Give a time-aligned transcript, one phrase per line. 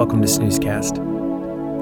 [0.00, 0.94] Welcome to Snoozecast,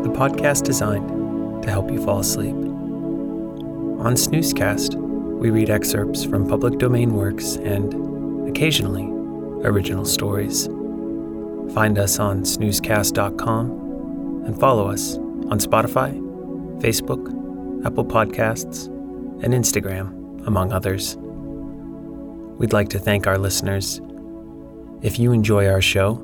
[0.02, 2.52] the podcast designed to help you fall asleep.
[2.52, 9.04] On Snoozecast, we read excerpts from public domain works and, occasionally,
[9.64, 10.66] original stories.
[11.72, 16.18] Find us on snoozecast.com and follow us on Spotify,
[16.80, 17.24] Facebook,
[17.86, 18.86] Apple Podcasts,
[19.44, 21.16] and Instagram, among others.
[22.58, 24.00] We'd like to thank our listeners.
[25.02, 26.16] If you enjoy our show,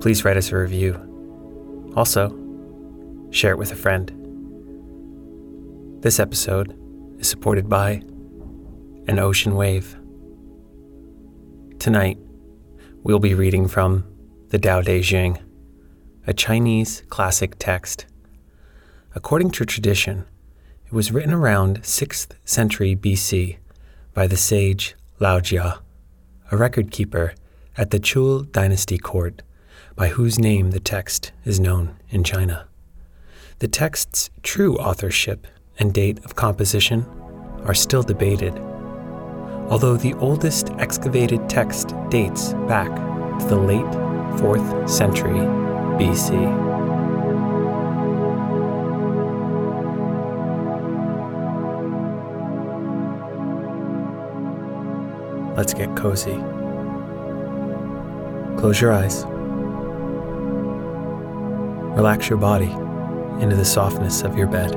[0.00, 1.07] please write us a review.
[1.98, 2.30] Also,
[3.30, 4.12] share it with a friend.
[6.00, 6.78] This episode
[7.18, 8.02] is supported by
[9.08, 9.96] an ocean wave.
[11.80, 12.16] Tonight,
[13.02, 14.04] we'll be reading from
[14.50, 15.38] the Tao Te Ching,
[16.24, 18.06] a Chinese classic text.
[19.16, 20.24] According to tradition,
[20.86, 23.56] it was written around 6th century BC
[24.14, 25.58] by the sage Laozi,
[26.52, 27.34] a record keeper
[27.76, 29.42] at the Zhou dynasty court
[29.98, 32.68] by whose name the text is known in China.
[33.58, 35.44] The text's true authorship
[35.76, 37.04] and date of composition
[37.64, 38.56] are still debated,
[39.68, 42.94] although the oldest excavated text dates back
[43.40, 43.84] to the late
[44.38, 45.40] 4th century
[45.98, 46.76] BC.
[55.56, 56.36] Let's get cozy.
[58.60, 59.24] Close your eyes.
[61.98, 62.70] Relax your body
[63.42, 64.70] into the softness of your bed.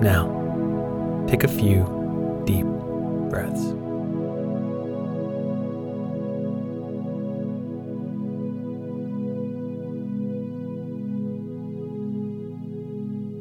[0.00, 1.84] Now, take a few
[2.46, 2.64] deep
[3.28, 3.74] breaths.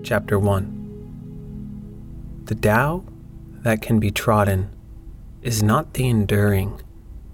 [0.06, 3.06] Chapter 1 The Tao
[3.62, 4.70] that can be trodden
[5.42, 6.82] is not the enduring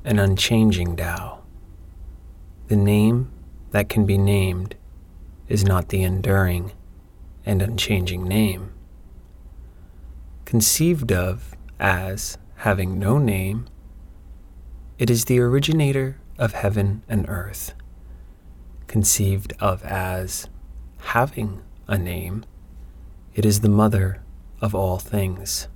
[0.05, 1.39] and unchanging Tao.
[2.67, 3.31] The name
[3.71, 4.75] that can be named
[5.47, 6.71] is not the enduring
[7.45, 8.71] and unchanging name.
[10.45, 13.67] Conceived of as having no name,
[14.99, 17.73] it is the originator of heaven and earth.
[18.87, 20.47] Conceived of as
[20.99, 22.45] having a name,
[23.33, 24.21] it is the mother
[24.59, 25.67] of all things.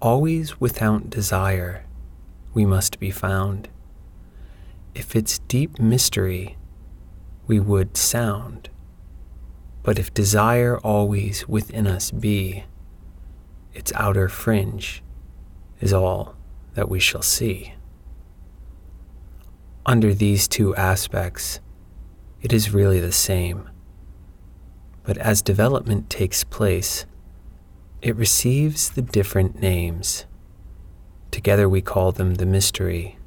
[0.00, 1.84] Always without desire,
[2.54, 3.68] we must be found
[4.98, 6.56] if its deep mystery
[7.46, 8.68] we would sound,
[9.84, 12.64] but if desire always within us be,
[13.72, 15.00] its outer fringe
[15.80, 16.34] is all
[16.74, 17.74] that we shall see.
[19.86, 21.60] Under these two aspects,
[22.42, 23.70] it is really the same.
[25.04, 27.06] But as development takes place,
[28.02, 30.26] it receives the different names.
[31.30, 33.17] Together we call them the mystery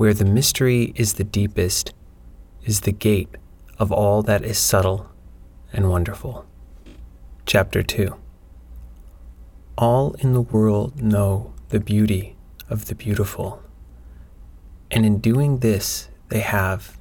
[0.00, 1.92] where the mystery is the deepest,
[2.64, 3.36] is the gate
[3.78, 5.10] of all that is subtle
[5.74, 6.46] and wonderful.
[7.44, 8.16] Chapter 2
[9.76, 12.34] All in the world know the beauty
[12.70, 13.62] of the beautiful,
[14.90, 16.96] and in doing this, they have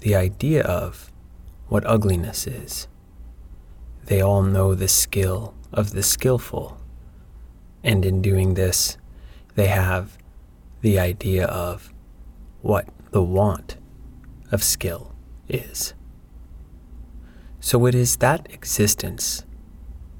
[0.00, 1.12] the idea of
[1.68, 2.88] what ugliness is.
[4.06, 6.76] They all know the skill of the skillful.
[7.84, 8.98] And in doing this,
[9.54, 10.18] they have
[10.80, 11.92] the idea of
[12.62, 13.76] what the want
[14.50, 15.14] of skill
[15.48, 15.94] is.
[17.60, 19.44] So it is that existence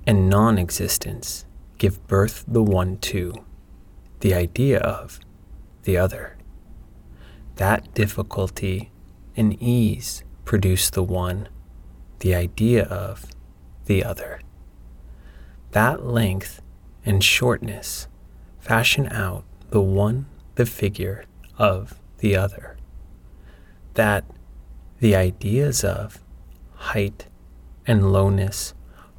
[0.06, 1.44] and non existence
[1.78, 3.44] give birth the one to,
[4.20, 5.18] the idea of
[5.84, 6.36] the other.
[7.56, 8.90] That difficulty
[9.36, 11.48] and ease produce the one,
[12.20, 13.26] the idea of
[13.86, 14.40] the other.
[15.72, 16.60] That length
[17.04, 18.08] and shortness
[18.58, 21.24] fashion out the one, the figure
[21.58, 22.76] of the other.
[23.94, 24.24] That
[25.00, 26.22] the ideas of
[26.74, 27.26] height
[27.86, 28.74] and lowness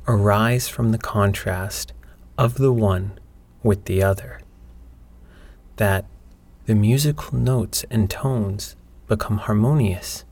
[0.07, 1.93] arise from the contrast
[2.37, 3.19] of the one
[3.61, 4.39] with the other.
[5.75, 6.05] That
[6.65, 8.75] the musical notes and tones
[9.07, 10.23] become harmonious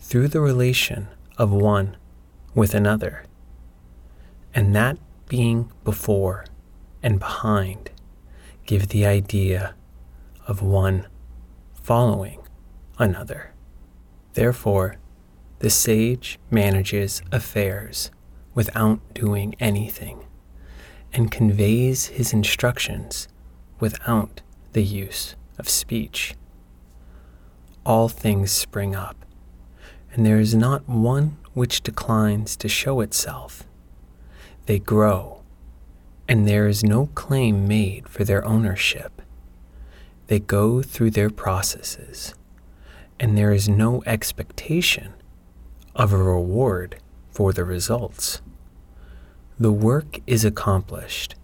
[0.00, 1.08] through the relation
[1.38, 1.96] of one
[2.54, 3.22] with another,
[4.52, 4.98] and that
[5.28, 6.44] being before
[7.02, 7.90] and behind
[8.66, 9.74] give the idea
[10.48, 11.06] of one
[11.90, 12.38] following
[13.00, 13.50] another.
[14.34, 14.94] Therefore,
[15.58, 18.12] the sage manages affairs
[18.54, 20.24] without doing anything
[21.12, 23.26] and conveys his instructions
[23.80, 24.40] without
[24.72, 26.36] the use of speech.
[27.84, 29.26] All things spring up,
[30.12, 33.64] and there is not one which declines to show itself.
[34.66, 35.42] They grow,
[36.28, 39.19] and there is no claim made for their ownership.
[40.30, 42.36] They go through their processes,
[43.18, 45.14] and there is no expectation
[45.96, 46.98] of a reward
[47.32, 48.40] for the results.
[49.58, 51.34] The work is accomplished,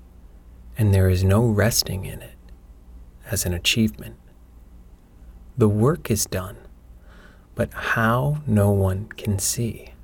[0.78, 2.36] and there is no resting in it
[3.28, 4.18] as an achievement.
[5.58, 6.56] The work is done,
[7.56, 9.94] but how no one can see.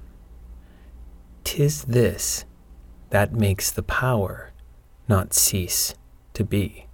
[1.44, 2.44] Tis this
[3.11, 4.50] that makes the power
[5.06, 5.94] not cease
[6.34, 6.88] to be.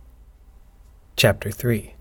[1.19, 1.95] Chapter 3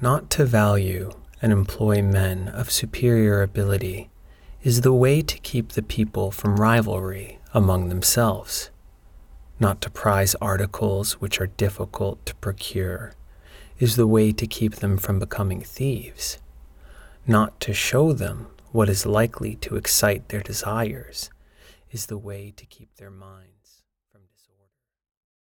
[0.00, 1.12] Not to value
[1.42, 4.08] and employ men of superior ability
[4.62, 8.70] is the way to keep the people from rivalry among themselves,
[9.60, 13.12] not to prize articles which are difficult to procure
[13.78, 16.38] is the way to keep them from becoming thieves,
[17.26, 21.28] not to show them what is likely to excite their desires
[21.90, 23.57] is the way to keep their minds.